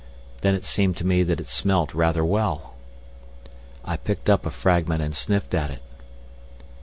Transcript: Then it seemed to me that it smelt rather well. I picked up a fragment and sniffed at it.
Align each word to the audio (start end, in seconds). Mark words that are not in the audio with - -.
Then 0.41 0.55
it 0.55 0.63
seemed 0.63 0.97
to 0.97 1.05
me 1.05 1.21
that 1.21 1.39
it 1.39 1.45
smelt 1.45 1.93
rather 1.93 2.25
well. 2.25 2.73
I 3.85 3.97
picked 3.97 4.31
up 4.31 4.47
a 4.47 4.49
fragment 4.49 5.03
and 5.03 5.15
sniffed 5.15 5.53
at 5.53 5.69
it. 5.69 5.83